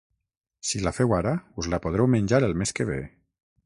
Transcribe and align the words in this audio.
Si 0.69 0.81
la 0.85 0.93
feu 0.99 1.13
ara, 1.19 1.35
us 1.65 1.71
la 1.75 1.81
podreu 1.87 2.13
menjar 2.17 2.43
el 2.51 2.61
mes 2.63 2.79
que 2.81 2.93
ve. 2.93 3.03